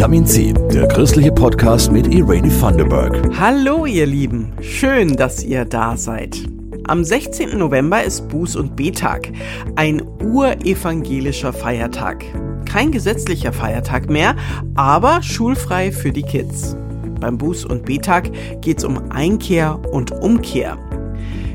Vitamin 0.00 0.24
C, 0.24 0.54
der 0.72 0.88
christliche 0.88 1.30
Podcast 1.30 1.92
mit 1.92 2.06
Irene 2.06 2.48
Thunderberg. 2.48 3.38
Hallo 3.38 3.84
ihr 3.84 4.06
Lieben, 4.06 4.50
schön, 4.62 5.14
dass 5.14 5.44
ihr 5.44 5.66
da 5.66 5.94
seid. 5.94 6.38
Am 6.84 7.04
16. 7.04 7.58
November 7.58 8.02
ist 8.02 8.22
Buß- 8.30 8.56
und 8.56 8.76
Betag, 8.76 9.30
ein 9.76 10.00
urevangelischer 10.22 11.52
Feiertag. 11.52 12.24
Kein 12.64 12.92
gesetzlicher 12.92 13.52
Feiertag 13.52 14.08
mehr, 14.08 14.36
aber 14.74 15.22
schulfrei 15.22 15.92
für 15.92 16.12
die 16.12 16.22
Kids. 16.22 16.78
Beim 17.20 17.36
Buß- 17.36 17.66
und 17.66 17.84
Betag 17.84 18.30
geht 18.62 18.78
es 18.78 18.84
um 18.84 19.10
Einkehr 19.10 19.78
und 19.92 20.12
Umkehr. 20.12 20.78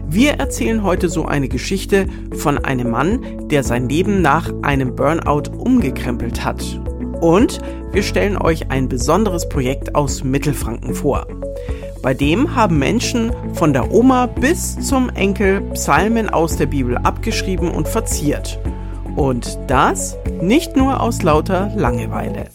Wir 0.07 0.33
erzählen 0.33 0.83
heute 0.83 1.09
so 1.09 1.25
eine 1.25 1.49
Geschichte 1.49 2.05
von 2.35 2.59
einem 2.59 2.91
Mann, 2.91 3.47
der 3.49 3.63
sein 3.63 3.89
Leben 3.89 4.21
nach 4.21 4.53
einem 4.61 4.95
Burnout 4.95 5.49
umgekrempelt 5.57 6.45
hat. 6.45 6.63
Und 7.21 7.59
wir 7.91 8.03
stellen 8.03 8.37
euch 8.37 8.71
ein 8.71 8.89
besonderes 8.89 9.47
Projekt 9.49 9.95
aus 9.95 10.23
Mittelfranken 10.23 10.93
vor. 10.93 11.27
Bei 12.01 12.13
dem 12.13 12.55
haben 12.55 12.77
Menschen 12.77 13.31
von 13.53 13.73
der 13.73 13.91
Oma 13.91 14.27
bis 14.27 14.79
zum 14.79 15.09
Enkel 15.09 15.61
Psalmen 15.73 16.29
aus 16.29 16.55
der 16.55 16.67
Bibel 16.67 16.97
abgeschrieben 16.97 17.71
und 17.71 17.87
verziert. 17.87 18.59
Und 19.15 19.57
das 19.67 20.17
nicht 20.41 20.75
nur 20.75 21.01
aus 21.01 21.23
lauter 21.23 21.71
Langeweile. 21.75 22.45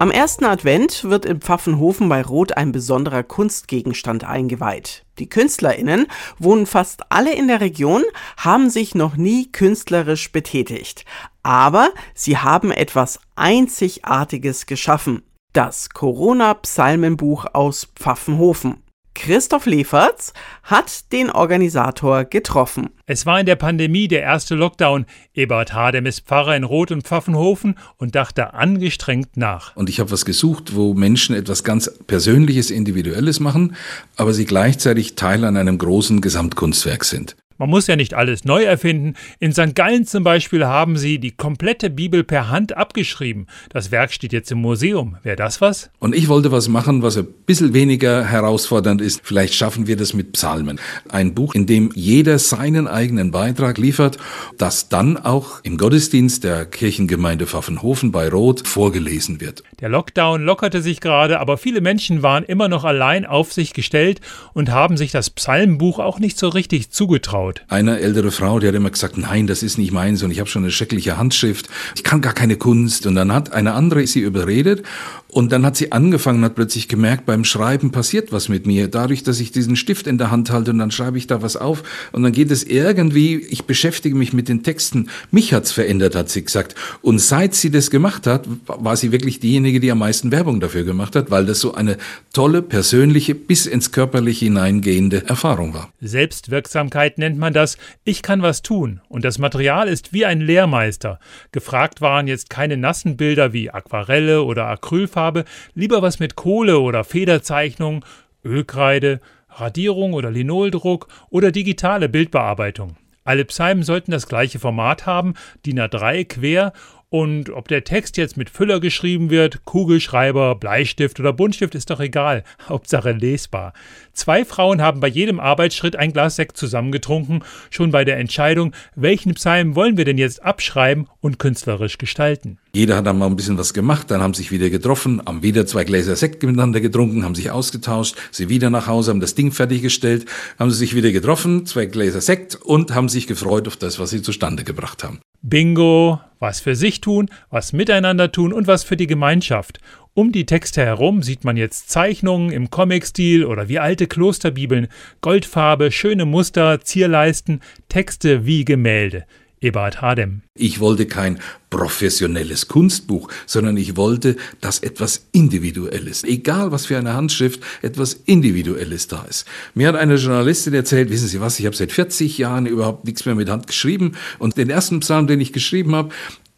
Am 0.00 0.12
ersten 0.12 0.44
Advent 0.44 1.02
wird 1.10 1.26
im 1.26 1.40
Pfaffenhofen 1.40 2.08
bei 2.08 2.22
Roth 2.22 2.56
ein 2.56 2.70
besonderer 2.70 3.24
Kunstgegenstand 3.24 4.22
eingeweiht. 4.22 5.04
Die 5.18 5.28
KünstlerInnen 5.28 6.06
wohnen 6.38 6.66
fast 6.66 7.10
alle 7.10 7.34
in 7.34 7.48
der 7.48 7.60
Region, 7.60 8.04
haben 8.36 8.70
sich 8.70 8.94
noch 8.94 9.16
nie 9.16 9.50
künstlerisch 9.50 10.30
betätigt. 10.30 11.04
Aber 11.42 11.90
sie 12.14 12.38
haben 12.38 12.70
etwas 12.70 13.18
Einzigartiges 13.34 14.66
geschaffen. 14.66 15.24
Das 15.52 15.90
Corona-Psalmenbuch 15.90 17.46
aus 17.52 17.88
Pfaffenhofen. 17.96 18.84
Christoph 19.18 19.66
Leferz 19.66 20.32
hat 20.62 21.12
den 21.12 21.30
Organisator 21.30 22.24
getroffen. 22.24 22.90
Es 23.04 23.26
war 23.26 23.40
in 23.40 23.46
der 23.46 23.56
Pandemie 23.56 24.06
der 24.06 24.22
erste 24.22 24.54
Lockdown. 24.54 25.06
Eberhard 25.34 25.74
Hadem 25.74 26.06
ist 26.06 26.20
Pfarrer 26.20 26.54
in 26.54 26.62
Roth 26.62 26.92
und 26.92 27.02
Pfaffenhofen 27.02 27.74
und 27.96 28.14
dachte 28.14 28.54
angestrengt 28.54 29.36
nach. 29.36 29.74
Und 29.74 29.88
ich 29.88 29.98
habe 29.98 30.12
was 30.12 30.24
gesucht, 30.24 30.76
wo 30.76 30.94
Menschen 30.94 31.34
etwas 31.34 31.64
ganz 31.64 31.90
Persönliches, 32.06 32.70
Individuelles 32.70 33.40
machen, 33.40 33.74
aber 34.16 34.32
sie 34.32 34.44
gleichzeitig 34.44 35.16
Teil 35.16 35.44
an 35.44 35.56
einem 35.56 35.78
großen 35.78 36.20
Gesamtkunstwerk 36.20 37.04
sind. 37.04 37.34
Man 37.60 37.70
muss 37.70 37.88
ja 37.88 37.96
nicht 37.96 38.14
alles 38.14 38.44
neu 38.44 38.62
erfinden. 38.62 39.14
In 39.40 39.52
St. 39.52 39.74
Gallen 39.74 40.06
zum 40.06 40.22
Beispiel 40.22 40.64
haben 40.64 40.96
sie 40.96 41.18
die 41.18 41.32
komplette 41.32 41.90
Bibel 41.90 42.22
per 42.22 42.50
Hand 42.50 42.76
abgeschrieben. 42.76 43.48
Das 43.70 43.90
Werk 43.90 44.12
steht 44.12 44.32
jetzt 44.32 44.52
im 44.52 44.58
Museum. 44.58 45.16
Wäre 45.24 45.34
das 45.34 45.60
was? 45.60 45.90
Und 45.98 46.14
ich 46.14 46.28
wollte 46.28 46.52
was 46.52 46.68
machen, 46.68 47.02
was 47.02 47.16
ein 47.16 47.26
bisschen 47.46 47.74
weniger 47.74 48.24
herausfordernd 48.24 49.00
ist. 49.00 49.22
Vielleicht 49.24 49.54
schaffen 49.54 49.88
wir 49.88 49.96
das 49.96 50.14
mit 50.14 50.34
Psalmen. 50.34 50.78
Ein 51.08 51.34
Buch, 51.34 51.56
in 51.56 51.66
dem 51.66 51.90
jeder 51.96 52.38
seinen 52.38 52.86
eigenen 52.86 53.32
Beitrag 53.32 53.76
liefert, 53.76 54.18
das 54.56 54.88
dann 54.88 55.16
auch 55.16 55.58
im 55.64 55.78
Gottesdienst 55.78 56.44
der 56.44 56.64
Kirchengemeinde 56.64 57.48
Pfaffenhofen 57.48 58.12
bei 58.12 58.28
Roth 58.28 58.68
vorgelesen 58.68 59.40
wird. 59.40 59.64
Der 59.80 59.88
Lockdown 59.88 60.44
lockerte 60.44 60.80
sich 60.80 61.00
gerade, 61.00 61.40
aber 61.40 61.58
viele 61.58 61.80
Menschen 61.80 62.22
waren 62.22 62.44
immer 62.44 62.68
noch 62.68 62.84
allein 62.84 63.26
auf 63.26 63.52
sich 63.52 63.72
gestellt 63.72 64.20
und 64.52 64.70
haben 64.70 64.96
sich 64.96 65.10
das 65.10 65.30
Psalmbuch 65.30 65.98
auch 65.98 66.20
nicht 66.20 66.38
so 66.38 66.48
richtig 66.48 66.90
zugetraut 66.90 67.47
angeschaut. 67.48 67.62
Eine 67.68 68.00
ältere 68.00 68.30
Frau, 68.30 68.58
die 68.58 68.68
hat 68.68 68.74
immer 68.74 68.90
gesagt, 68.90 69.18
nein, 69.18 69.46
das 69.46 69.62
ist 69.62 69.78
nicht 69.78 69.92
meins 69.92 70.22
und 70.22 70.30
ich 70.30 70.40
habe 70.40 70.48
schon 70.48 70.62
eine 70.62 70.72
schreckliche 70.72 71.16
Handschrift. 71.16 71.68
Ich 71.94 72.04
kann 72.04 72.20
gar 72.20 72.34
keine 72.34 72.56
Kunst. 72.56 73.06
Und 73.06 73.14
dann 73.14 73.32
hat 73.32 73.52
eine 73.52 73.74
andere 73.74 74.06
sie 74.06 74.20
überredet 74.20 74.84
und 75.30 75.52
dann 75.52 75.66
hat 75.66 75.76
sie 75.76 75.92
angefangen, 75.92 76.42
hat 76.42 76.54
plötzlich 76.54 76.88
gemerkt, 76.88 77.26
beim 77.26 77.44
Schreiben 77.44 77.90
passiert 77.90 78.32
was 78.32 78.48
mit 78.48 78.66
mir. 78.66 78.88
Dadurch, 78.88 79.22
dass 79.22 79.40
ich 79.40 79.52
diesen 79.52 79.76
Stift 79.76 80.06
in 80.06 80.16
der 80.16 80.30
Hand 80.30 80.50
halte 80.50 80.70
und 80.70 80.78
dann 80.78 80.90
schreibe 80.90 81.18
ich 81.18 81.26
da 81.26 81.42
was 81.42 81.56
auf 81.56 81.82
und 82.12 82.22
dann 82.22 82.32
geht 82.32 82.50
es 82.50 82.64
irgendwie, 82.64 83.36
ich 83.36 83.64
beschäftige 83.64 84.16
mich 84.16 84.32
mit 84.32 84.48
den 84.48 84.62
Texten. 84.62 85.10
Mich 85.30 85.52
hat's 85.52 85.70
verändert, 85.70 86.14
hat 86.14 86.30
sie 86.30 86.44
gesagt. 86.44 86.74
Und 87.02 87.18
seit 87.18 87.54
sie 87.54 87.70
das 87.70 87.90
gemacht 87.90 88.26
hat, 88.26 88.48
war 88.66 88.96
sie 88.96 89.12
wirklich 89.12 89.38
diejenige, 89.38 89.80
die 89.80 89.90
am 89.90 89.98
meisten 89.98 90.32
Werbung 90.32 90.60
dafür 90.60 90.84
gemacht 90.84 91.14
hat, 91.14 91.30
weil 91.30 91.44
das 91.44 91.60
so 91.60 91.74
eine 91.74 91.98
tolle, 92.32 92.62
persönliche, 92.62 93.34
bis 93.34 93.66
ins 93.66 93.92
Körperliche 93.92 94.46
hineingehende 94.46 95.26
Erfahrung 95.28 95.74
war. 95.74 95.92
Selbstwirksamkeit 96.00 97.18
nennt 97.18 97.38
man 97.38 97.52
das. 97.52 97.76
Ich 98.04 98.22
kann 98.22 98.40
was 98.40 98.62
tun. 98.62 99.02
Und 99.08 99.24
das 99.26 99.38
Material 99.38 99.88
ist 99.88 100.14
wie 100.14 100.24
ein 100.24 100.40
Lehrmeister. 100.40 101.18
Gefragt 101.52 102.00
waren 102.00 102.28
jetzt 102.28 102.48
keine 102.48 102.78
nassen 102.78 103.18
Bilder 103.18 103.52
wie 103.52 103.70
Aquarelle 103.70 104.42
oder 104.42 104.68
Acrylfarben, 104.68 105.17
Farbe, 105.18 105.44
lieber 105.74 106.00
was 106.00 106.20
mit 106.20 106.36
Kohle 106.36 106.78
oder 106.78 107.02
Federzeichnung, 107.02 108.04
Ölkreide, 108.44 109.20
Radierung 109.48 110.12
oder 110.12 110.30
Linoldruck 110.30 111.08
oder 111.28 111.50
digitale 111.50 112.08
Bildbearbeitung. 112.08 112.96
Alle 113.24 113.44
Psalmen 113.44 113.82
sollten 113.82 114.12
das 114.12 114.28
gleiche 114.28 114.60
Format 114.60 115.06
haben, 115.06 115.34
DIN 115.66 115.80
A3 115.80 116.24
quer 116.24 116.72
und 117.10 117.50
ob 117.50 117.68
der 117.68 117.84
Text 117.84 118.16
jetzt 118.16 118.36
mit 118.36 118.50
Füller 118.50 118.80
geschrieben 118.80 119.30
wird, 119.30 119.64
Kugelschreiber, 119.64 120.54
Bleistift 120.54 121.18
oder 121.18 121.32
Buntstift 121.32 121.74
ist 121.74 121.90
doch 121.90 122.00
egal, 122.00 122.44
Hauptsache 122.68 123.12
lesbar. 123.12 123.72
Zwei 124.12 124.44
Frauen 124.44 124.82
haben 124.82 125.00
bei 125.00 125.08
jedem 125.08 125.40
Arbeitsschritt 125.40 125.96
ein 125.96 126.12
Glas 126.12 126.36
Sekt 126.36 126.56
zusammengetrunken, 126.56 127.44
schon 127.70 127.90
bei 127.90 128.04
der 128.04 128.18
Entscheidung, 128.18 128.74
welchen 128.94 129.34
Psalm 129.34 129.74
wollen 129.74 129.96
wir 129.96 130.04
denn 130.04 130.18
jetzt 130.18 130.42
abschreiben 130.42 131.06
und 131.20 131.38
künstlerisch 131.38 131.98
gestalten. 131.98 132.58
Jeder 132.74 132.96
hat 132.96 133.06
dann 133.06 133.18
mal 133.18 133.26
ein 133.26 133.36
bisschen 133.36 133.58
was 133.58 133.72
gemacht, 133.72 134.10
dann 134.10 134.20
haben 134.20 134.34
sich 134.34 134.50
wieder 134.50 134.68
getroffen, 134.68 135.22
haben 135.24 135.42
wieder 135.42 135.66
zwei 135.66 135.84
Gläser 135.84 136.16
Sekt 136.16 136.42
miteinander 136.42 136.80
getrunken, 136.80 137.24
haben 137.24 137.34
sich 137.34 137.50
ausgetauscht, 137.50 138.16
sie 138.30 138.48
wieder 138.48 138.70
nach 138.70 138.86
Hause, 138.86 139.10
haben 139.12 139.20
das 139.20 139.34
Ding 139.34 139.52
fertiggestellt, 139.52 140.26
haben 140.58 140.70
sie 140.70 140.76
sich 140.76 140.94
wieder 140.94 141.10
getroffen, 141.10 141.64
zwei 141.64 141.86
Gläser 141.86 142.20
Sekt 142.20 142.56
und 142.56 142.94
haben 142.94 143.08
sich 143.08 143.26
gefreut 143.26 143.66
auf 143.66 143.76
das, 143.76 143.98
was 143.98 144.10
sie 144.10 144.20
zustande 144.20 144.64
gebracht 144.64 145.02
haben. 145.04 145.20
Bingo, 145.42 146.20
was 146.38 146.60
für 146.60 146.74
sich 146.74 147.00
tun, 147.00 147.28
was 147.50 147.72
miteinander 147.72 148.32
tun 148.32 148.52
und 148.52 148.66
was 148.66 148.84
für 148.84 148.96
die 148.96 149.06
Gemeinschaft. 149.06 149.80
Um 150.14 150.32
die 150.32 150.46
Texte 150.46 150.84
herum 150.84 151.22
sieht 151.22 151.44
man 151.44 151.56
jetzt 151.56 151.90
Zeichnungen 151.90 152.50
im 152.50 152.70
Comic-Stil 152.70 153.44
oder 153.44 153.68
wie 153.68 153.78
alte 153.78 154.08
Klosterbibeln, 154.08 154.88
Goldfarbe, 155.20 155.92
schöne 155.92 156.24
Muster, 156.24 156.80
Zierleisten, 156.80 157.60
Texte 157.88 158.44
wie 158.44 158.64
Gemälde. 158.64 159.26
Eberhard 159.60 160.00
Hadem. 160.02 160.42
Ich 160.54 160.80
wollte 160.80 161.06
kein 161.06 161.38
professionelles 161.70 162.68
Kunstbuch, 162.68 163.28
sondern 163.46 163.76
ich 163.76 163.96
wollte, 163.96 164.36
dass 164.60 164.78
etwas 164.80 165.26
Individuelles, 165.32 166.24
egal 166.24 166.72
was 166.72 166.86
für 166.86 166.98
eine 166.98 167.14
Handschrift, 167.14 167.60
etwas 167.82 168.14
Individuelles 168.14 169.08
da 169.08 169.24
ist. 169.24 169.46
Mir 169.74 169.88
hat 169.88 169.96
eine 169.96 170.16
Journalistin 170.16 170.74
erzählt, 170.74 171.10
wissen 171.10 171.28
Sie 171.28 171.40
was, 171.40 171.58
ich 171.58 171.66
habe 171.66 171.76
seit 171.76 171.92
40 171.92 172.38
Jahren 172.38 172.66
überhaupt 172.66 173.04
nichts 173.04 173.26
mehr 173.26 173.34
mit 173.34 173.48
Hand 173.48 173.66
geschrieben 173.66 174.12
und 174.38 174.56
den 174.56 174.70
ersten 174.70 175.00
Psalm, 175.00 175.26
den 175.26 175.40
ich 175.40 175.52
geschrieben 175.52 175.94
habe, 175.94 176.10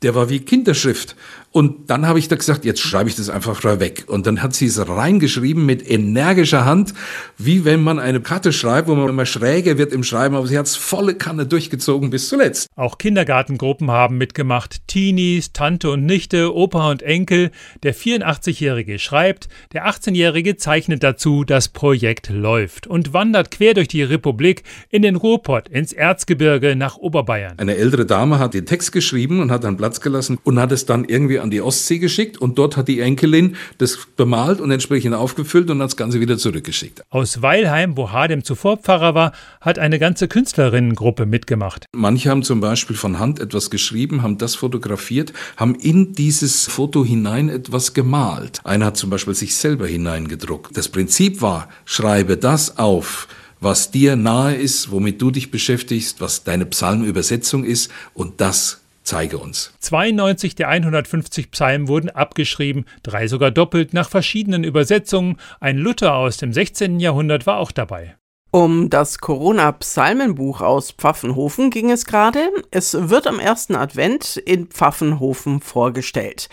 der 0.02 0.14
war 0.14 0.30
wie 0.30 0.40
Kinderschrift. 0.40 1.16
Und 1.52 1.90
dann 1.90 2.06
habe 2.06 2.20
ich 2.20 2.28
da 2.28 2.36
gesagt, 2.36 2.64
jetzt 2.64 2.80
schreibe 2.80 3.10
ich 3.10 3.16
das 3.16 3.28
einfach 3.28 3.60
da 3.60 3.80
weg. 3.80 4.04
Und 4.06 4.26
dann 4.26 4.40
hat 4.40 4.54
sie 4.54 4.66
es 4.66 4.88
reingeschrieben 4.88 5.66
mit 5.66 5.88
energischer 5.90 6.64
Hand, 6.64 6.94
wie 7.38 7.64
wenn 7.64 7.82
man 7.82 7.98
eine 7.98 8.20
Karte 8.20 8.52
schreibt, 8.52 8.86
wo 8.86 8.94
man 8.94 9.08
immer 9.08 9.26
schräger 9.26 9.76
wird 9.76 9.92
im 9.92 10.04
Schreiben, 10.04 10.36
aber 10.36 10.46
sie 10.46 10.56
hat 10.56 10.66
es 10.66 10.76
volle 10.76 11.16
Kanne 11.16 11.46
durchgezogen 11.46 12.10
bis 12.10 12.28
zuletzt. 12.28 12.68
Auch 12.76 12.98
Kindergartengruppen 12.98 13.90
haben 13.90 14.16
mitgemacht. 14.16 14.86
Teenies, 14.86 15.52
Tante 15.52 15.90
und 15.90 16.06
Nichte, 16.06 16.54
Opa 16.54 16.88
und 16.88 17.02
Enkel. 17.02 17.50
Der 17.82 17.96
84-Jährige 17.96 19.00
schreibt, 19.00 19.48
der 19.72 19.88
18-Jährige 19.88 20.56
zeichnet 20.56 21.02
dazu, 21.02 21.42
das 21.42 21.68
Projekt 21.68 22.28
läuft 22.28 22.86
und 22.86 23.12
wandert 23.12 23.50
quer 23.50 23.74
durch 23.74 23.88
die 23.88 24.04
Republik 24.04 24.62
in 24.88 25.02
den 25.02 25.16
Ruhrpott, 25.16 25.68
ins 25.68 25.92
Erzgebirge 25.92 26.76
nach 26.76 26.96
Oberbayern. 26.96 27.58
Eine 27.58 27.74
ältere 27.74 28.06
Dame 28.06 28.38
hat 28.38 28.54
den 28.54 28.66
Text 28.66 28.92
geschrieben 28.92 29.40
und 29.40 29.50
hat 29.50 29.64
dann 29.64 29.76
Platz 29.90 30.00
gelassen 30.00 30.38
und 30.44 30.60
hat 30.60 30.70
es 30.70 30.86
dann 30.86 31.04
irgendwie 31.04 31.40
an 31.40 31.50
die 31.50 31.60
Ostsee 31.60 31.98
geschickt 31.98 32.38
und 32.38 32.58
dort 32.58 32.76
hat 32.76 32.86
die 32.86 33.00
Enkelin 33.00 33.56
das 33.78 33.98
bemalt 34.16 34.60
und 34.60 34.70
entsprechend 34.70 35.14
aufgefüllt 35.14 35.68
und 35.68 35.80
hat 35.80 35.86
das 35.86 35.96
Ganze 35.96 36.20
wieder 36.20 36.38
zurückgeschickt. 36.38 37.02
Aus 37.10 37.42
Weilheim, 37.42 37.96
wo 37.96 38.12
Hadem 38.12 38.44
zuvor 38.44 38.76
Pfarrer 38.76 39.16
war, 39.16 39.32
hat 39.60 39.80
eine 39.80 39.98
ganze 39.98 40.28
Künstlerinnengruppe 40.28 41.26
mitgemacht. 41.26 41.86
Manche 41.92 42.30
haben 42.30 42.44
zum 42.44 42.60
Beispiel 42.60 42.94
von 42.94 43.18
Hand 43.18 43.40
etwas 43.40 43.70
geschrieben, 43.70 44.22
haben 44.22 44.38
das 44.38 44.54
fotografiert, 44.54 45.32
haben 45.56 45.74
in 45.74 46.12
dieses 46.12 46.66
Foto 46.66 47.04
hinein 47.04 47.48
etwas 47.48 47.92
gemalt. 47.92 48.60
Einer 48.62 48.86
hat 48.86 48.96
zum 48.96 49.10
Beispiel 49.10 49.34
sich 49.34 49.56
selber 49.56 49.88
hineingedruckt. 49.88 50.76
Das 50.76 50.88
Prinzip 50.88 51.42
war, 51.42 51.68
schreibe 51.84 52.36
das 52.36 52.78
auf, 52.78 53.26
was 53.58 53.90
dir 53.90 54.14
nahe 54.14 54.54
ist, 54.54 54.92
womit 54.92 55.20
du 55.20 55.32
dich 55.32 55.50
beschäftigst, 55.50 56.20
was 56.20 56.44
deine 56.44 56.64
Psalmübersetzung 56.64 57.64
ist 57.64 57.90
und 58.14 58.40
das 58.40 58.79
zeige 59.02 59.38
uns. 59.38 59.72
92 59.80 60.54
der 60.54 60.68
150 60.68 61.50
Psalmen 61.50 61.88
wurden 61.88 62.10
abgeschrieben, 62.10 62.84
drei 63.02 63.26
sogar 63.26 63.50
doppelt 63.50 63.94
nach 63.94 64.08
verschiedenen 64.08 64.64
Übersetzungen. 64.64 65.38
Ein 65.60 65.78
Luther 65.78 66.14
aus 66.14 66.36
dem 66.36 66.52
16. 66.52 67.00
Jahrhundert 67.00 67.46
war 67.46 67.58
auch 67.58 67.72
dabei. 67.72 68.16
Um 68.52 68.90
das 68.90 69.18
Corona-Psalmenbuch 69.18 70.60
aus 70.60 70.90
Pfaffenhofen 70.90 71.70
ging 71.70 71.90
es 71.90 72.04
gerade. 72.04 72.50
Es 72.72 72.96
wird 73.08 73.28
am 73.28 73.38
ersten 73.38 73.76
Advent 73.76 74.36
in 74.36 74.66
Pfaffenhofen 74.66 75.60
vorgestellt. 75.60 76.48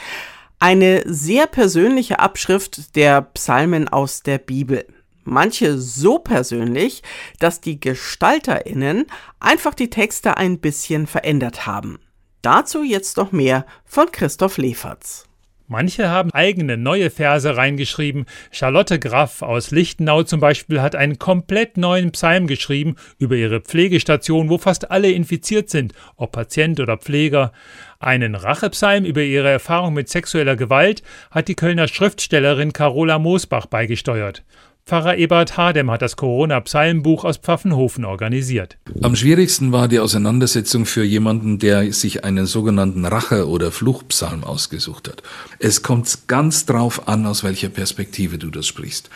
Eine 0.59 1.01
sehr 1.05 1.47
persönliche 1.47 2.19
Abschrift 2.19 2.95
der 2.95 3.21
Psalmen 3.21 3.87
aus 3.87 4.21
der 4.21 4.37
Bibel. 4.37 4.85
Manche 5.23 5.77
so 5.77 6.19
persönlich, 6.19 7.03
dass 7.39 7.61
die 7.61 7.79
GestalterInnen 7.79 9.07
einfach 9.39 9.73
die 9.73 9.89
Texte 9.89 10.37
ein 10.37 10.59
bisschen 10.59 11.05
verändert 11.05 11.65
haben. 11.65 11.99
Dazu 12.47 12.81
jetzt 12.81 13.17
noch 13.17 13.33
mehr 13.33 13.65
von 13.83 14.09
Christoph 14.09 14.57
Leferz. 14.57 15.25
Manche 15.67 16.09
haben 16.09 16.31
eigene 16.31 16.77
neue 16.77 17.09
Verse 17.09 17.57
reingeschrieben. 17.57 18.25
Charlotte 18.51 18.99
Graff 18.99 19.41
aus 19.41 19.71
Lichtenau 19.71 20.23
zum 20.23 20.39
Beispiel 20.39 20.81
hat 20.81 20.95
einen 20.95 21.19
komplett 21.19 21.75
neuen 21.75 22.11
Psalm 22.11 22.47
geschrieben 22.47 22.95
über 23.19 23.35
ihre 23.35 23.59
Pflegestation, 23.59 24.49
wo 24.49 24.57
fast 24.57 24.91
alle 24.91 25.11
infiziert 25.11 25.69
sind, 25.69 25.91
ob 26.15 26.31
Patient 26.31 26.79
oder 26.79 26.95
Pfleger. 26.95 27.51
Einen 27.99 28.33
Rachepsalm 28.33 29.03
über 29.03 29.23
ihre 29.23 29.49
Erfahrung 29.49 29.93
mit 29.93 30.07
sexueller 30.07 30.55
Gewalt 30.55 31.03
hat 31.31 31.49
die 31.49 31.55
Kölner 31.55 31.89
Schriftstellerin 31.89 32.71
Carola 32.71 33.19
Moosbach 33.19 33.65
beigesteuert. 33.65 34.45
Pfarrer 34.87 35.17
Ebert 35.17 35.57
Hadem 35.57 35.91
hat 35.91 36.01
das 36.01 36.15
Corona-Psalmbuch 36.15 37.25
aus 37.25 37.35
Pfaffenhofen 37.35 38.05
organisiert. 38.05 38.77
Am 39.01 39.17
schwierigsten 39.17 39.73
war 39.73 39.89
die 39.89 39.99
Auseinandersetzung 39.99 40.85
für 40.85 41.03
jemanden, 41.03 41.59
der 41.59 41.91
sich 41.91 42.23
einen 42.23 42.45
sogenannten 42.45 43.03
Rache- 43.03 43.49
oder 43.49 43.73
Fluchpsalm 43.73 44.45
ausgesucht 44.45 45.09
hat. 45.09 45.23
Es 45.59 45.83
kommt 45.83 46.29
ganz 46.29 46.65
drauf 46.65 47.09
an, 47.09 47.25
aus 47.25 47.43
welcher 47.43 47.67
Perspektive 47.67 48.37
du 48.37 48.49
das 48.49 48.65
sprichst. 48.65 49.09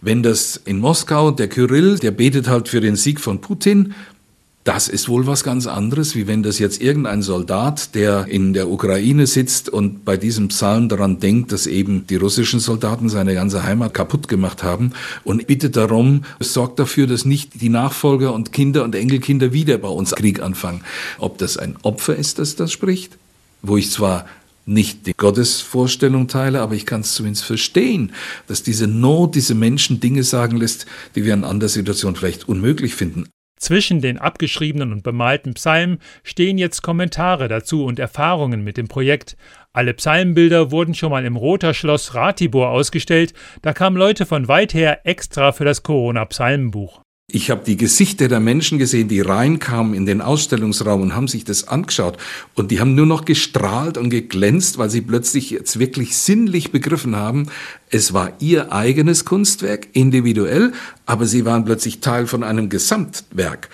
Wenn 0.00 0.22
das 0.22 0.56
in 0.64 0.78
Moskau, 0.78 1.30
der 1.30 1.48
Kyrill, 1.48 1.98
der 1.98 2.12
betet 2.12 2.48
halt 2.48 2.70
für 2.70 2.80
den 2.80 2.96
Sieg 2.96 3.20
von 3.20 3.42
Putin, 3.42 3.92
das 4.68 4.86
ist 4.86 5.08
wohl 5.08 5.26
was 5.26 5.44
ganz 5.44 5.66
anderes, 5.66 6.14
wie 6.14 6.26
wenn 6.26 6.42
das 6.42 6.58
jetzt 6.58 6.82
irgendein 6.82 7.22
Soldat, 7.22 7.94
der 7.94 8.26
in 8.26 8.52
der 8.52 8.68
Ukraine 8.68 9.26
sitzt 9.26 9.70
und 9.70 10.04
bei 10.04 10.18
diesem 10.18 10.48
Psalm 10.48 10.90
daran 10.90 11.20
denkt, 11.20 11.52
dass 11.52 11.66
eben 11.66 12.06
die 12.06 12.16
russischen 12.16 12.60
Soldaten 12.60 13.08
seine 13.08 13.32
ganze 13.32 13.62
Heimat 13.62 13.94
kaputt 13.94 14.28
gemacht 14.28 14.62
haben 14.62 14.92
und 15.24 15.46
bittet 15.46 15.76
darum, 15.76 16.24
sorgt 16.38 16.78
dafür, 16.78 17.06
dass 17.06 17.24
nicht 17.24 17.62
die 17.62 17.70
Nachfolger 17.70 18.34
und 18.34 18.52
Kinder 18.52 18.84
und 18.84 18.94
Enkelkinder 18.94 19.54
wieder 19.54 19.78
bei 19.78 19.88
uns 19.88 20.14
Krieg 20.14 20.42
anfangen. 20.42 20.82
Ob 21.18 21.38
das 21.38 21.56
ein 21.56 21.76
Opfer 21.80 22.16
ist, 22.16 22.38
das 22.38 22.54
das 22.54 22.70
spricht, 22.70 23.16
wo 23.62 23.78
ich 23.78 23.90
zwar 23.90 24.26
nicht 24.66 25.06
die 25.06 25.14
Gottesvorstellung 25.16 26.28
teile, 26.28 26.60
aber 26.60 26.74
ich 26.74 26.84
kann 26.84 27.00
es 27.00 27.14
zumindest 27.14 27.46
verstehen, 27.46 28.12
dass 28.48 28.64
diese 28.64 28.86
Not 28.86 29.34
diese 29.34 29.54
Menschen 29.54 29.98
Dinge 30.00 30.24
sagen 30.24 30.58
lässt, 30.58 30.84
die 31.14 31.24
wir 31.24 31.32
in 31.32 31.44
anderer 31.44 31.70
Situation 31.70 32.16
vielleicht 32.16 32.50
unmöglich 32.50 32.94
finden. 32.94 33.24
Zwischen 33.58 34.00
den 34.00 34.18
abgeschriebenen 34.18 34.92
und 34.92 35.02
bemalten 35.02 35.54
Psalmen 35.54 35.98
stehen 36.22 36.58
jetzt 36.58 36.82
Kommentare 36.82 37.48
dazu 37.48 37.84
und 37.84 37.98
Erfahrungen 37.98 38.62
mit 38.62 38.76
dem 38.76 38.88
Projekt. 38.88 39.36
Alle 39.72 39.94
Psalmbilder 39.94 40.70
wurden 40.70 40.94
schon 40.94 41.10
mal 41.10 41.24
im 41.24 41.36
Roter 41.36 41.74
Schloss 41.74 42.14
Ratibor 42.14 42.70
ausgestellt, 42.70 43.34
da 43.62 43.72
kamen 43.72 43.96
Leute 43.96 44.26
von 44.26 44.48
weit 44.48 44.74
her 44.74 45.06
extra 45.06 45.52
für 45.52 45.64
das 45.64 45.82
Corona-Psalmenbuch. 45.82 47.02
Ich 47.30 47.50
habe 47.50 47.62
die 47.62 47.76
Gesichter 47.76 48.26
der 48.28 48.40
Menschen 48.40 48.78
gesehen, 48.78 49.08
die 49.08 49.20
reinkamen 49.20 49.92
in 49.92 50.06
den 50.06 50.22
Ausstellungsraum 50.22 51.02
und 51.02 51.14
haben 51.14 51.28
sich 51.28 51.44
das 51.44 51.68
angeschaut. 51.68 52.16
Und 52.54 52.70
die 52.70 52.80
haben 52.80 52.94
nur 52.94 53.04
noch 53.04 53.26
gestrahlt 53.26 53.98
und 53.98 54.08
geglänzt, 54.08 54.78
weil 54.78 54.88
sie 54.88 55.02
plötzlich 55.02 55.50
jetzt 55.50 55.78
wirklich 55.78 56.16
sinnlich 56.16 56.72
begriffen 56.72 57.16
haben, 57.16 57.50
es 57.90 58.14
war 58.14 58.32
ihr 58.38 58.72
eigenes 58.72 59.26
Kunstwerk, 59.26 59.88
individuell, 59.92 60.72
aber 61.04 61.26
sie 61.26 61.44
waren 61.44 61.66
plötzlich 61.66 62.00
Teil 62.00 62.26
von 62.26 62.42
einem 62.42 62.70
Gesamtwerk. 62.70 63.68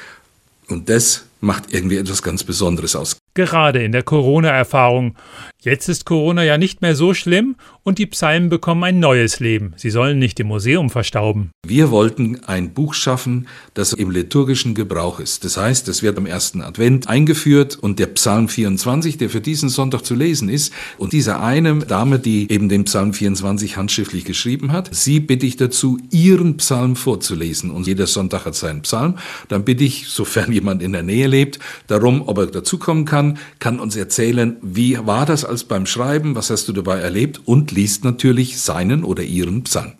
Und 0.69 0.89
das 0.89 1.27
macht 1.41 1.73
irgendwie 1.73 1.99
etwas 1.99 2.25
ganz 2.25 2.43
Besonderes 2.43 2.97
aus. 2.97 3.19
Gerade 3.35 3.85
in 3.85 3.93
der 3.93 4.03
Corona-Erfahrung. 4.03 5.15
Jetzt 5.64 5.88
ist 5.88 6.05
Corona 6.05 6.44
ja 6.44 6.58
nicht 6.58 6.82
mehr 6.82 6.94
so 6.94 7.14
schlimm 7.14 7.56
und 7.84 7.99
die 7.99 8.05
Psalmen 8.05 8.50
bekommen 8.50 8.84
ein 8.84 8.99
neues 8.99 9.40
Leben. 9.40 9.72
Sie 9.76 9.88
sollen 9.88 10.19
nicht 10.19 10.38
im 10.38 10.49
Museum 10.49 10.90
verstauben. 10.90 11.52
Wir 11.66 11.90
wollten 11.90 12.44
ein 12.44 12.75
Buch 12.75 12.93
schaffen, 12.93 13.49
das 13.72 13.94
im 13.94 14.11
liturgischen 14.11 14.75
Gebrauch 14.75 15.20
ist. 15.20 15.43
Das 15.43 15.56
heißt, 15.56 15.88
es 15.88 16.02
wird 16.02 16.19
am 16.19 16.26
ersten 16.26 16.61
Advent 16.61 17.08
eingeführt 17.08 17.78
und 17.81 17.99
der 17.99 18.08
Psalm 18.08 18.50
24, 18.50 19.16
der 19.16 19.31
für 19.31 19.40
diesen 19.40 19.70
Sonntag 19.70 20.02
zu 20.02 20.14
lesen 20.14 20.50
ist, 20.50 20.70
und 20.99 21.14
diese 21.14 21.40
eine 21.40 21.78
Dame, 21.78 22.19
die 22.19 22.52
eben 22.52 22.69
den 22.69 22.84
Psalm 22.84 23.14
24 23.14 23.78
handschriftlich 23.78 24.26
geschrieben 24.26 24.70
hat, 24.70 24.94
sie 24.94 25.19
bitte 25.19 25.46
ich 25.46 25.56
dazu, 25.56 25.96
ihren 26.11 26.58
Psalm 26.58 26.94
vorzulesen. 26.94 27.70
Und 27.70 27.87
jeder 27.87 28.06
Sonntag 28.06 28.44
hat 28.44 28.55
seinen 28.55 28.82
Psalm. 28.82 29.16
Dann 29.49 29.64
bitte 29.64 29.84
ich, 29.84 30.08
sofern 30.08 30.52
jemand 30.52 30.82
in 30.82 30.93
der 30.93 31.02
Nähe 31.02 31.26
lebt, 31.26 31.58
darum, 31.87 32.28
ob 32.28 32.37
er 32.37 32.46
dazukommen 32.49 33.06
kann, 33.06 33.38
kann 33.61 33.81
uns 33.81 33.96
erzählen, 33.96 34.58
wie 34.61 34.99
war 35.06 35.25
das 35.25 35.54
als 35.55 35.62
beim 35.62 35.87
Schreiben, 35.87 36.35
was 36.35 36.51
hast 36.51 36.67
du 36.67 36.73
dabei 36.73 36.99
erlebt 36.99 37.43
und 37.45 37.71
liest 37.71 38.03
natürlich 38.03 38.61
seinen 38.61 39.05
oder 39.05 39.23
ihren 39.23 39.62
Psalm. 39.62 39.93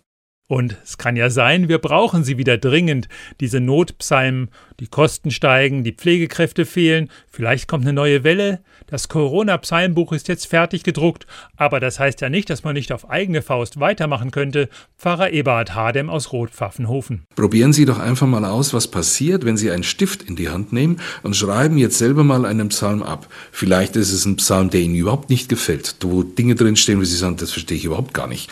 Und 0.46 0.76
es 0.85 0.99
kann 0.99 1.17
ja 1.17 1.31
sein, 1.31 1.69
wir 1.69 1.79
brauchen 1.79 2.23
sie 2.23 2.37
wieder 2.37 2.58
dringend, 2.58 3.08
diese 3.41 3.61
Notpsalmen. 3.61 4.50
Die 4.79 4.88
Kosten 4.88 5.31
steigen, 5.31 5.85
die 5.85 5.93
Pflegekräfte 5.93 6.67
fehlen, 6.67 7.08
vielleicht 7.31 7.69
kommt 7.69 7.85
eine 7.85 7.93
neue 7.93 8.25
Welle. 8.25 8.61
Das 8.87 9.08
Corona-Psalmbuch 9.08 10.12
ist 10.12 10.29
jetzt 10.29 10.46
fertig 10.46 10.82
gedruckt, 10.82 11.26
aber 11.56 11.81
das 11.81 11.99
heißt 11.99 12.20
ja 12.20 12.29
nicht, 12.29 12.50
dass 12.50 12.64
man 12.64 12.75
nicht 12.75 12.93
auf 12.93 13.08
eigene 13.08 13.41
Faust 13.41 13.81
weitermachen 13.81 14.32
könnte. 14.32 14.69
Pfarrer 14.99 15.31
Eberhard 15.31 15.75
Hadem 15.75 16.11
aus 16.11 16.32
Rotpfaffenhofen. 16.32 17.23
Probieren 17.37 17.73
Sie 17.73 17.87
doch 17.87 17.99
einfach 17.99 18.26
mal 18.26 18.44
aus, 18.44 18.75
was 18.75 18.88
passiert, 18.88 19.44
wenn 19.44 19.56
Sie 19.56 19.70
einen 19.70 19.85
Stift 19.85 20.23
in 20.23 20.37
die 20.37 20.50
Hand 20.50 20.73
nehmen 20.73 21.00
und 21.23 21.37
schreiben 21.37 21.79
jetzt 21.79 21.97
selber 21.97 22.25
mal 22.25 22.44
einen 22.44 22.69
Psalm 22.69 23.02
ab. 23.02 23.29
Vielleicht 23.52 23.97
ist 23.97 24.12
es 24.12 24.26
ein 24.26 24.37
Psalm, 24.37 24.69
der 24.69 24.81
Ihnen 24.81 24.97
überhaupt 24.97 25.31
nicht 25.31 25.49
gefällt, 25.49 25.97
wo 26.02 26.23
Dinge 26.23 26.56
drinstehen, 26.56 27.00
wo 27.00 27.05
Sie 27.05 27.17
sagen, 27.17 27.37
das 27.37 27.52
verstehe 27.52 27.79
ich 27.79 27.85
überhaupt 27.85 28.12
gar 28.12 28.26
nicht. 28.26 28.50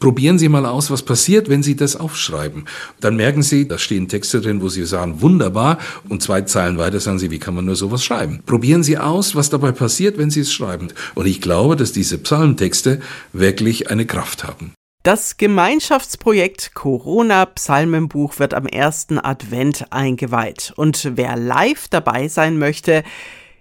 Probieren 0.00 0.38
Sie 0.38 0.48
mal 0.48 0.64
aus, 0.64 0.90
was 0.90 1.02
passiert, 1.02 1.50
wenn 1.50 1.62
Sie 1.62 1.76
das 1.76 1.94
aufschreiben. 1.94 2.64
Dann 3.00 3.16
merken 3.16 3.42
Sie, 3.42 3.68
da 3.68 3.76
stehen 3.76 4.08
Texte 4.08 4.40
drin, 4.40 4.62
wo 4.62 4.70
Sie 4.70 4.86
sagen, 4.86 5.20
wunderbar. 5.20 5.78
Und 6.08 6.22
zwei 6.22 6.40
Zeilen 6.40 6.78
weiter 6.78 7.00
sagen 7.00 7.18
Sie, 7.18 7.30
wie 7.30 7.38
kann 7.38 7.54
man 7.54 7.66
nur 7.66 7.76
sowas 7.76 8.02
schreiben? 8.02 8.42
Probieren 8.46 8.82
Sie 8.82 8.96
aus, 8.96 9.34
was 9.34 9.50
dabei 9.50 9.72
passiert, 9.72 10.16
wenn 10.16 10.30
Sie 10.30 10.40
es 10.40 10.54
schreiben. 10.54 10.88
Und 11.14 11.26
ich 11.26 11.42
glaube, 11.42 11.76
dass 11.76 11.92
diese 11.92 12.16
Psalmtexte 12.16 13.00
wirklich 13.34 13.90
eine 13.90 14.06
Kraft 14.06 14.44
haben. 14.44 14.72
Das 15.02 15.36
Gemeinschaftsprojekt 15.36 16.72
Corona 16.74 17.44
Psalmenbuch 17.44 18.38
wird 18.38 18.54
am 18.54 18.66
ersten 18.66 19.18
Advent 19.18 19.92
eingeweiht. 19.92 20.72
Und 20.76 21.12
wer 21.14 21.36
live 21.36 21.88
dabei 21.88 22.28
sein 22.28 22.58
möchte, 22.58 23.02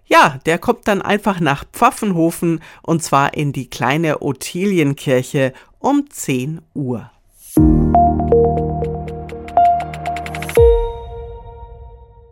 ja, 0.10 0.40
der 0.46 0.58
kommt 0.58 0.88
dann 0.88 1.02
einfach 1.04 1.40
nach 1.40 1.66
Pfaffenhofen 1.72 2.62
und 2.82 3.04
zwar 3.04 3.36
in 3.36 3.54
die 3.54 3.70
kleine 3.70 4.22
Ottilienkirche 4.24 5.54
um 5.80 6.10
10 6.10 6.62
Uhr. 6.74 7.10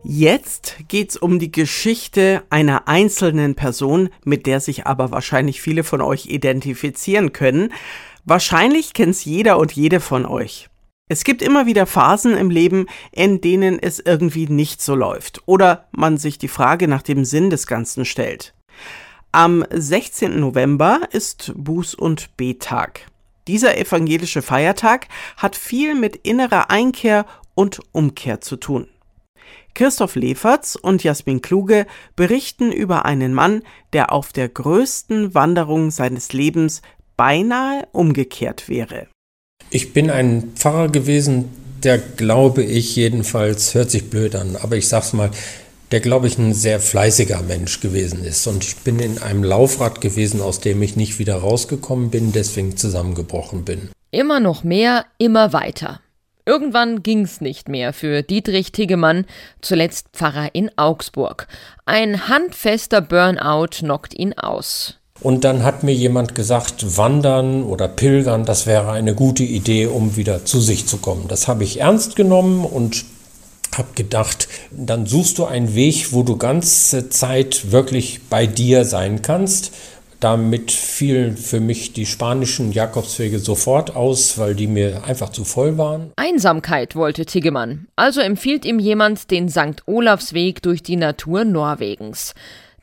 Jetzt 0.03 0.75
geht's 0.87 1.17
um 1.17 1.39
die 1.39 1.51
Geschichte 1.51 2.43
einer 2.49 2.87
einzelnen 2.87 3.55
Person, 3.55 4.09
mit 4.23 4.45
der 4.45 4.59
sich 4.59 4.85
aber 4.85 5.11
wahrscheinlich 5.11 5.61
viele 5.61 5.83
von 5.83 6.01
euch 6.01 6.27
identifizieren 6.27 7.33
können. 7.33 7.73
Wahrscheinlich 8.25 8.93
kennt's 8.93 9.23
jeder 9.25 9.57
und 9.57 9.71
jede 9.71 9.99
von 9.99 10.25
euch. 10.25 10.69
Es 11.09 11.23
gibt 11.23 11.41
immer 11.41 11.65
wieder 11.65 11.85
Phasen 11.85 12.35
im 12.35 12.49
Leben, 12.49 12.87
in 13.13 13.39
denen 13.39 13.79
es 13.79 13.99
irgendwie 13.99 14.47
nicht 14.47 14.81
so 14.81 14.93
läuft 14.93 15.41
oder 15.45 15.87
man 15.91 16.17
sich 16.17 16.37
die 16.37 16.49
Frage 16.49 16.89
nach 16.89 17.01
dem 17.01 17.23
Sinn 17.23 17.49
des 17.49 17.65
Ganzen 17.65 18.03
stellt. 18.03 18.53
Am 19.31 19.63
16. 19.69 20.37
November 20.37 21.01
ist 21.11 21.53
Buß- 21.55 21.95
und 21.95 22.35
Betag. 22.35 23.07
Dieser 23.47 23.77
evangelische 23.77 24.41
Feiertag 24.41 25.07
hat 25.37 25.55
viel 25.55 25.95
mit 25.95 26.15
innerer 26.17 26.69
Einkehr 26.69 27.25
und 27.55 27.79
Umkehr 27.91 28.41
zu 28.41 28.57
tun. 28.57 28.87
Christoph 29.73 30.15
Leferz 30.15 30.75
und 30.75 31.03
Jasmin 31.03 31.41
Kluge 31.41 31.85
berichten 32.15 32.71
über 32.71 33.05
einen 33.05 33.33
Mann, 33.33 33.61
der 33.93 34.11
auf 34.11 34.33
der 34.33 34.49
größten 34.49 35.33
Wanderung 35.35 35.91
seines 35.91 36.33
Lebens 36.33 36.81
beinahe 37.15 37.87
umgekehrt 37.91 38.69
wäre. 38.69 39.07
Ich 39.69 39.93
bin 39.93 40.09
ein 40.09 40.53
Pfarrer 40.55 40.89
gewesen, 40.89 41.49
der 41.83 41.99
glaube 41.99 42.63
ich 42.63 42.95
jedenfalls, 42.95 43.75
hört 43.75 43.91
sich 43.91 44.09
blöd 44.09 44.35
an, 44.35 44.55
aber 44.55 44.77
ich 44.77 44.87
sag's 44.87 45.13
mal, 45.13 45.29
der, 45.91 46.00
glaube 46.00 46.27
ich, 46.27 46.38
ein 46.38 46.53
sehr 46.53 46.79
fleißiger 46.79 47.41
Mensch 47.41 47.79
gewesen 47.79 48.24
ist. 48.24 48.46
Und 48.48 48.63
ich 48.63 48.77
bin 48.77 49.00
in 49.00 49.22
einem 49.22 49.44
Laufrad 49.44 50.01
gewesen, 50.01 50.41
aus 50.41 50.60
dem 50.60 50.82
ich 50.82 50.96
nicht 50.96 51.20
wieder 51.20 51.36
rausgekommen 51.36 52.10
bin, 52.10 52.32
deswegen 52.32 52.77
zusammengebrochen 52.77 53.63
bin. 53.63 53.89
Immer 54.12 54.39
noch 54.39 54.63
mehr, 54.63 55.06
immer 55.17 55.53
weiter. 55.53 56.01
Irgendwann 56.46 57.03
ging's 57.03 57.41
nicht 57.41 57.67
mehr 57.67 57.91
für 57.91 58.22
Dietrich 58.24 58.72
Tiggemann, 58.72 59.25
zuletzt 59.62 60.08
Pfarrer 60.13 60.56
in 60.56 60.72
Augsburg. 60.77 61.48
Ein 61.86 62.29
handfester 62.29 63.01
Burnout 63.01 63.67
knockt 63.79 64.13
ihn 64.13 64.34
aus. 64.34 64.98
Und 65.20 65.44
dann 65.44 65.63
hat 65.63 65.84
mir 65.84 65.94
jemand 65.94 66.36
gesagt, 66.36 66.98
wandern 66.98 67.63
oder 67.63 67.88
pilgern, 67.88 68.46
das 68.46 68.65
wäre 68.65 68.91
eine 68.91 69.15
gute 69.15 69.44
Idee, 69.44 69.88
um 69.88 70.15
wieder 70.15 70.46
zu 70.46 70.62
sich 70.62 70.88
zu 70.88 70.98
kommen. 70.98 71.27
Das 71.27 71.48
habe 71.48 71.63
ich 71.63 71.82
ernst 71.82 72.15
genommen 72.15 72.63
und 72.63 73.03
habe 73.75 73.89
gedacht, 73.95 74.47
dann 74.71 75.05
suchst 75.05 75.38
du 75.38 75.45
einen 75.45 75.75
Weg, 75.75 76.13
wo 76.13 76.24
du 76.24 76.38
ganze 76.38 77.09
Zeit 77.09 77.71
wirklich 77.71 78.21
bei 78.29 78.47
dir 78.47 78.86
sein 78.86 79.21
kannst. 79.21 79.74
Damit 80.19 80.71
fielen 80.71 81.38
für 81.38 81.59
mich 81.59 81.93
die 81.93 82.07
spanischen 82.07 82.71
Jakobswege 82.71 83.38
sofort 83.38 83.95
aus, 83.95 84.39
weil 84.39 84.55
die 84.55 84.65
mir 84.65 85.03
einfach 85.05 85.29
zu 85.29 85.43
voll 85.43 85.77
waren. 85.77 86.12
Einsamkeit 86.15 86.95
wollte 86.95 87.25
Tiggemann, 87.25 87.88
also 87.95 88.21
empfiehlt 88.21 88.65
ihm 88.65 88.79
jemand 88.79 89.29
den 89.29 89.47
St. 89.47 89.83
Olafsweg 89.86 90.63
durch 90.63 90.81
die 90.81 90.95
Natur 90.95 91.45
Norwegens. 91.45 92.33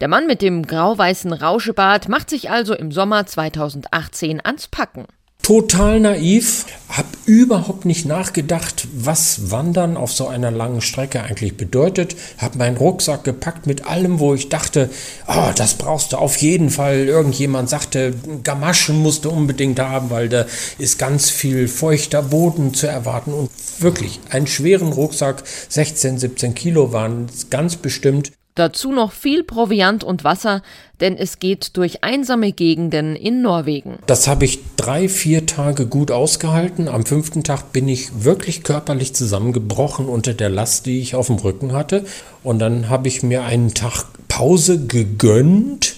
Der 0.01 0.07
Mann 0.07 0.27
mit 0.27 0.43
dem 0.43 0.65
grau-weißen 0.65 1.33
Rauschebart 1.33 2.09
macht 2.09 2.31
sich 2.31 2.51
also 2.51 2.75
im 2.75 2.93
Sommer 2.93 3.27
2018 3.27 4.41
ans 4.45 4.69
Packen 4.69 5.07
total 5.45 6.01
naiv, 6.01 6.65
habe 6.89 7.09
überhaupt 7.27 7.85
nicht 7.85 8.07
nachgedacht, 8.07 8.89
was 8.97 9.51
Wandern 9.51 9.99
auf 9.99 10.11
so 10.11 10.27
einer 10.27 10.51
langen 10.51 10.81
Strecke 10.81 11.23
eigentlich 11.23 11.57
bedeutet. 11.57 12.17
Habe 12.39 12.57
meinen 12.57 12.79
Rucksack 12.79 13.25
gepackt 13.25 13.67
mit 13.67 13.87
allem, 13.87 14.21
wo 14.21 14.35
ich 14.35 14.49
dachte, 14.49 14.89
oh, 15.29 15.51
das 15.55 15.75
brauchst 15.75 16.13
du 16.15 16.17
auf 16.17 16.37
jeden 16.39 16.71
Fall. 16.71 17.07
Irgendjemand 17.07 17.69
sagte, 17.69 18.15
Gamaschen 18.43 19.03
musst 19.03 19.27
du 19.27 19.31
unbedingt 19.31 19.79
haben, 19.81 20.09
weil 20.09 20.31
da 20.31 20.47
ist 20.79 20.99
ganz 20.99 21.29
viel 21.29 21.69
feuchter 21.69 22.23
Boden 22.23 22.73
zu 22.73 22.87
erwarten. 22.87 23.35
Und 23.35 23.51
wirklich, 23.79 24.21
einen 24.31 24.47
schweren 24.47 24.93
Rucksack, 24.93 25.43
16, 25.69 26.19
17 26.19 26.55
Kilo 26.55 26.93
waren 26.93 27.27
ganz 27.51 27.77
bestimmt. 27.77 28.33
Dazu 28.57 28.93
noch 28.93 29.11
viel 29.11 29.43
Proviant 29.43 30.05
und 30.05 30.23
Wasser, 30.23 30.63
denn 31.01 31.17
es 31.17 31.41
geht 31.41 31.77
durch 31.77 32.05
einsame 32.05 32.53
Gegenden 32.53 33.17
in 33.17 33.43
Norwegen. 33.43 33.99
Das 34.07 34.29
habe 34.29 34.45
ich 34.45 34.61
drei, 34.77 35.09
vier 35.09 35.45
Tage 35.45 35.87
gut 35.87 36.13
ausgehalten. 36.13 36.87
Am 36.87 37.05
fünften 37.05 37.43
Tag 37.43 37.73
bin 37.73 37.89
ich 37.89 38.23
wirklich 38.23 38.63
körperlich 38.63 39.13
zusammengebrochen 39.13 40.07
unter 40.07 40.35
der 40.35 40.51
Last, 40.51 40.87
die 40.87 41.01
ich 41.01 41.17
auf 41.17 41.27
dem 41.27 41.37
Rücken 41.37 41.73
hatte. 41.73 42.05
Und 42.45 42.61
dann 42.61 42.89
habe 42.89 43.09
ich 43.09 43.25
mir 43.25 43.43
einen 43.43 43.75
Tag 43.75 44.05
Pause 44.29 44.87
gegönnt 44.87 45.94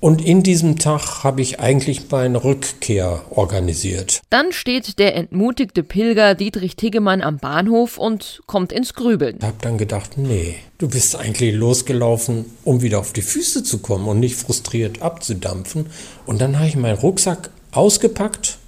und 0.00 0.24
in 0.24 0.42
diesem 0.42 0.78
Tag 0.78 1.24
habe 1.24 1.42
ich 1.42 1.60
eigentlich 1.60 2.10
meine 2.10 2.42
Rückkehr 2.44 3.22
organisiert. 3.30 4.20
Dann 4.30 4.52
steht 4.52 4.98
der 4.98 5.16
entmutigte 5.16 5.82
Pilger 5.82 6.34
Dietrich 6.34 6.76
Tiggemann 6.76 7.20
am 7.20 7.38
Bahnhof 7.38 7.98
und 7.98 8.40
kommt 8.46 8.72
ins 8.72 8.94
Grübeln. 8.94 9.36
Ich 9.38 9.44
habe 9.44 9.56
dann 9.60 9.78
gedacht, 9.78 10.16
nee, 10.16 10.54
du 10.78 10.88
bist 10.88 11.16
eigentlich 11.16 11.54
losgelaufen, 11.54 12.44
um 12.64 12.82
wieder 12.82 13.00
auf 13.00 13.12
die 13.12 13.22
Füße 13.22 13.64
zu 13.64 13.78
kommen 13.78 14.06
und 14.06 14.20
nicht 14.20 14.36
frustriert 14.36 15.02
abzudampfen. 15.02 15.86
Und 16.26 16.40
dann 16.40 16.58
habe 16.58 16.68
ich 16.68 16.76
meinen 16.76 16.98
Rucksack 16.98 17.50
ausgepackt 17.72 18.58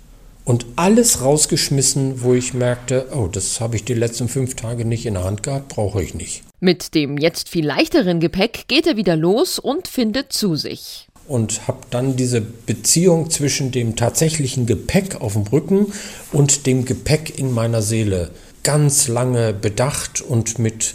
und 0.44 0.66
alles 0.74 1.22
rausgeschmissen, 1.22 2.22
wo 2.22 2.34
ich 2.34 2.54
merkte, 2.54 3.08
oh, 3.14 3.28
das 3.28 3.60
habe 3.60 3.76
ich 3.76 3.84
die 3.84 3.94
letzten 3.94 4.28
fünf 4.28 4.56
Tage 4.56 4.84
nicht 4.84 5.06
in 5.06 5.14
der 5.14 5.24
Hand 5.24 5.44
gehabt, 5.44 5.68
brauche 5.68 6.02
ich 6.02 6.14
nicht. 6.14 6.42
Mit 6.58 6.94
dem 6.94 7.16
jetzt 7.18 7.48
viel 7.48 7.64
leichteren 7.64 8.20
Gepäck 8.20 8.64
geht 8.66 8.86
er 8.86 8.96
wieder 8.96 9.16
los 9.16 9.58
und 9.58 9.86
findet 9.86 10.32
zu 10.32 10.56
sich 10.56 11.09
und 11.30 11.68
habe 11.68 11.78
dann 11.90 12.16
diese 12.16 12.40
Beziehung 12.40 13.30
zwischen 13.30 13.70
dem 13.70 13.94
tatsächlichen 13.94 14.66
Gepäck 14.66 15.20
auf 15.20 15.34
dem 15.34 15.44
Rücken 15.44 15.92
und 16.32 16.66
dem 16.66 16.84
Gepäck 16.84 17.38
in 17.38 17.52
meiner 17.52 17.82
Seele 17.82 18.30
ganz 18.64 19.06
lange 19.06 19.52
bedacht 19.52 20.20
und 20.20 20.58
mit 20.58 20.94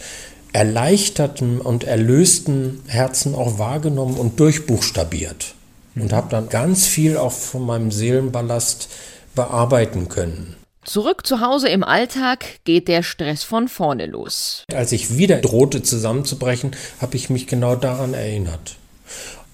erleichtertem 0.51 1.61
und 1.61 1.85
erlösten 1.85 2.81
Herzen 2.87 3.33
auch 3.33 3.57
wahrgenommen 3.57 4.17
und 4.17 4.39
durchbuchstabiert. 4.39 5.55
Und 5.95 6.11
habe 6.11 6.27
dann 6.29 6.49
ganz 6.49 6.85
viel 6.85 7.15
auch 7.15 7.31
von 7.31 7.65
meinem 7.65 7.91
Seelenballast 7.91 8.89
bearbeiten 9.35 10.09
können. 10.09 10.57
Zurück 10.83 11.25
zu 11.25 11.39
Hause 11.39 11.69
im 11.69 11.83
Alltag 11.83 12.45
geht 12.65 12.89
der 12.89 13.03
Stress 13.03 13.43
von 13.43 13.69
vorne 13.69 14.05
los. 14.05 14.63
Als 14.73 14.91
ich 14.91 15.17
wieder 15.17 15.37
drohte 15.37 15.81
zusammenzubrechen, 15.81 16.75
habe 16.99 17.15
ich 17.15 17.29
mich 17.29 17.47
genau 17.47 17.75
daran 17.75 18.13
erinnert. 18.13 18.75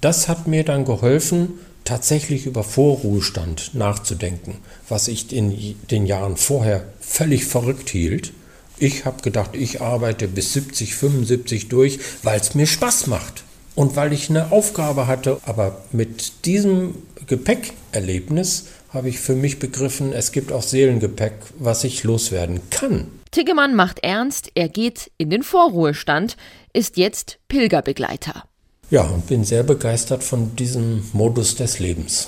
Das 0.02 0.28
hat 0.28 0.48
mir 0.48 0.64
dann 0.64 0.84
geholfen, 0.84 1.60
tatsächlich 1.84 2.46
über 2.46 2.64
Vorruhestand 2.64 3.76
nachzudenken, 3.76 4.58
was 4.90 5.08
ich 5.08 5.32
in 5.32 5.76
den 5.92 6.06
Jahren 6.06 6.38
vorher 6.38 6.84
völlig 7.00 7.46
verrückt 7.46 7.90
hielt. 7.90 8.34
Ich 8.78 9.06
habe 9.06 9.22
gedacht, 9.22 9.52
ich 9.54 9.82
arbeite 9.82 10.28
bis 10.28 10.54
70, 10.54 10.96
75 10.96 11.70
durch, 11.70 12.00
weil 12.24 12.40
es 12.40 12.56
mir 12.56 12.66
Spaß 12.66 13.08
macht 13.08 13.44
und 13.76 13.96
weil 13.96 14.12
ich 14.12 14.30
eine 14.30 14.52
Aufgabe 14.52 15.06
hatte. 15.06 15.40
Aber 15.46 15.84
mit 15.92 16.46
diesem 16.46 16.96
Gepäckerlebnis 17.28 18.66
habe 18.90 19.10
ich 19.10 19.20
für 19.20 19.36
mich 19.36 19.60
begriffen, 19.60 20.14
es 20.14 20.32
gibt 20.32 20.52
auch 20.52 20.64
Seelengepäck, 20.64 21.34
was 21.60 21.84
ich 21.84 22.04
loswerden 22.04 22.60
kann. 22.72 23.08
Tiggemann 23.30 23.76
macht 23.76 24.04
ernst, 24.04 24.52
er 24.56 24.68
geht 24.68 25.12
in 25.18 25.30
den 25.30 25.44
Vorruhestand, 25.44 26.36
ist 26.74 26.98
jetzt 26.98 27.38
Pilgerbegleiter. 27.48 28.44
Ja, 28.92 29.04
und 29.04 29.26
bin 29.26 29.46
sehr 29.46 29.64
begeistert 29.64 30.22
von 30.22 30.54
diesem 30.58 31.06
Modus 31.14 31.56
des 31.56 31.80
Lebens. 31.80 32.28